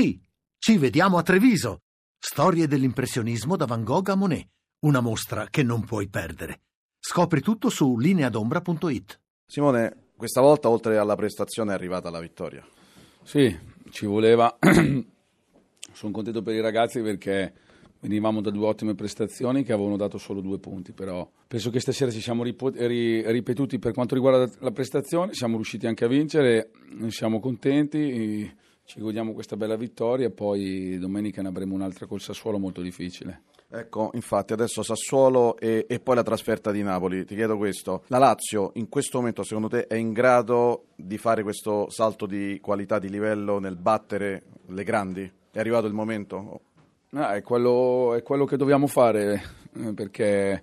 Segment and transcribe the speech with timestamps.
[0.00, 0.16] Sì,
[0.58, 1.80] ci vediamo a Treviso.
[2.20, 4.46] Storie dell'impressionismo da Van Gogh a Monet.
[4.82, 6.60] Una mostra che non puoi perdere.
[7.00, 9.20] Scopri tutto su lineadombra.it.
[9.44, 12.64] Simone, questa volta oltre alla prestazione è arrivata la vittoria.
[13.24, 13.52] Sì,
[13.90, 14.56] ci voleva.
[15.92, 17.52] Sono contento per i ragazzi perché
[17.98, 22.12] venivamo da due ottime prestazioni che avevano dato solo due punti, però penso che stasera
[22.12, 26.70] ci siamo ripetuti per quanto riguarda la prestazione, siamo riusciti anche a vincere,
[27.08, 28.54] siamo contenti
[28.88, 33.42] ci godiamo questa bella vittoria e poi domenica ne avremo un'altra col Sassuolo molto difficile.
[33.68, 37.26] Ecco, infatti adesso Sassuolo e, e, poi la trasferta di Napoli.
[37.26, 41.42] Ti chiedo questo, la Lazio in questo momento secondo te è in grado di fare
[41.42, 45.30] questo salto di qualità, di livello nel battere le grandi?
[45.50, 46.60] È arrivato il momento?
[47.10, 49.42] Ah, è, quello, è quello che dobbiamo fare
[49.74, 50.62] eh, perché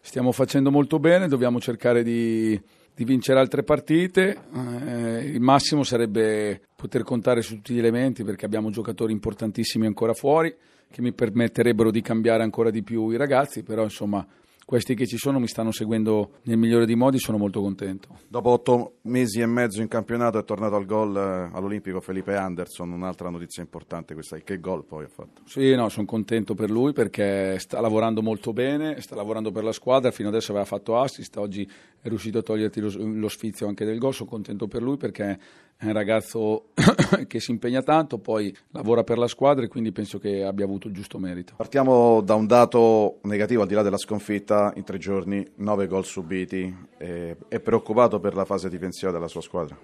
[0.00, 2.60] stiamo facendo molto bene, dobbiamo cercare di
[2.94, 4.36] di vincere altre partite.
[4.54, 10.12] Eh, il massimo sarebbe poter contare su tutti gli elementi perché abbiamo giocatori importantissimi ancora
[10.12, 10.54] fuori
[10.90, 14.24] che mi permetterebbero di cambiare ancora di più i ragazzi, però insomma
[14.64, 18.08] questi che ci sono mi stanno seguendo nel migliore dei modi, sono molto contento.
[18.28, 22.90] Dopo otto mesi e mezzo in campionato è tornato al gol eh, all'Olimpico Felipe Anderson,
[22.90, 25.42] un'altra notizia importante questa, che gol poi ha fatto?
[25.44, 29.72] Sì, no, sono contento per lui perché sta lavorando molto bene, sta lavorando per la
[29.72, 31.68] squadra, fino adesso aveva fatto assist, oggi
[32.04, 35.38] è riuscito a toglierti lo, lo sfizio anche del gol, sono contento per lui perché
[35.74, 36.66] è un ragazzo
[37.26, 40.88] che si impegna tanto, poi lavora per la squadra e quindi penso che abbia avuto
[40.88, 41.54] il giusto merito.
[41.56, 46.04] Partiamo da un dato negativo al di là della sconfitta, in tre giorni nove gol
[46.04, 49.74] subiti, eh, è preoccupato per la fase difensiva della sua squadra?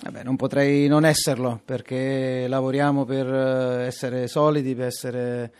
[0.00, 5.52] Vabbè, non potrei non esserlo perché lavoriamo per eh, essere solidi, per, essere,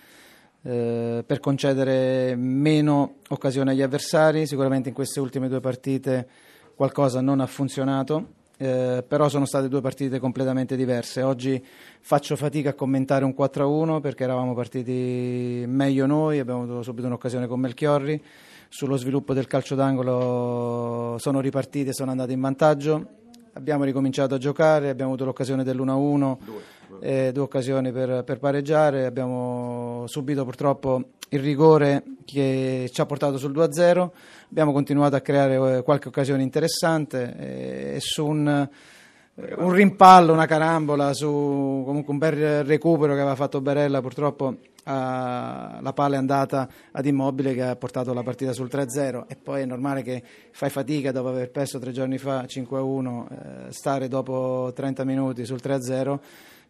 [0.62, 6.28] eh, per concedere meno occasioni agli avversari, sicuramente in queste ultime due partite
[6.74, 11.22] qualcosa non ha funzionato eh, però sono state due partite completamente diverse.
[11.22, 11.64] Oggi
[12.00, 17.46] faccio fatica a commentare un 4-1 perché eravamo partiti meglio noi, abbiamo avuto subito un'occasione
[17.46, 18.20] con Melchiorri.
[18.68, 23.06] Sullo sviluppo del calcio d'angolo sono ripartiti e sono andati in vantaggio.
[23.54, 26.62] Abbiamo ricominciato a giocare, abbiamo avuto l'occasione dell'1-1, due,
[27.00, 33.36] eh, due occasioni per, per pareggiare, abbiamo subito purtroppo il rigore che ci ha portato
[33.36, 34.10] sul 2-0,
[34.50, 38.68] abbiamo continuato a creare eh, qualche occasione interessante eh, e su un,
[39.56, 45.78] un, rimpallo, una carambola, su comunque un bel recupero che aveva fatto Barella purtroppo a,
[45.80, 49.62] la palla è andata ad Immobile che ha portato la partita sul 3-0 e poi
[49.62, 53.26] è normale che fai fatica dopo aver perso tre giorni fa 5-1
[53.68, 56.18] eh, stare dopo 30 minuti sul 3-0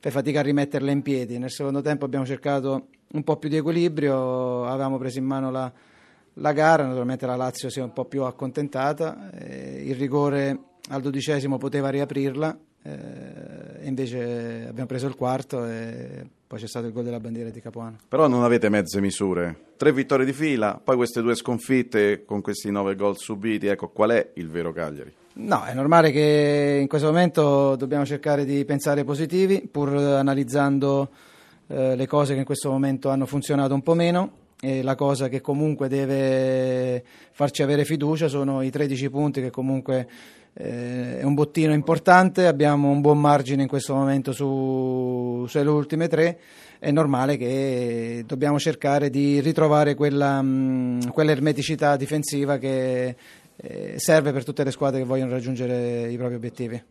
[0.00, 1.38] fai fatica a rimetterla in piedi.
[1.38, 5.72] Nel secondo tempo abbiamo cercato un po' più di equilibrio, avevamo preso in mano la,
[6.34, 11.00] la gara, naturalmente la Lazio si è un po' più accontentata, eh, il rigore al
[11.00, 17.04] dodicesimo poteva riaprirla, eh, invece abbiamo preso il quarto e poi c'è stato il gol
[17.04, 17.98] della bandiera di Capuano.
[18.08, 22.70] Però non avete mezze misure, tre vittorie di fila, poi queste due sconfitte con questi
[22.70, 25.12] nove gol subiti, ecco qual è il vero Cagliari?
[25.40, 31.10] No, è normale che in questo momento dobbiamo cercare di pensare positivi, pur analizzando
[31.68, 34.46] eh, le cose che in questo momento hanno funzionato un po' meno.
[34.60, 40.08] E la cosa che comunque deve farci avere fiducia sono i 13 punti che comunque
[40.54, 46.08] eh, è un bottino importante, abbiamo un buon margine in questo momento su, sulle ultime
[46.08, 46.38] tre,
[46.80, 53.14] è normale che dobbiamo cercare di ritrovare quella, mh, quell'ermeticità difensiva che
[53.56, 56.82] eh, serve per tutte le squadre che vogliono raggiungere i propri obiettivi.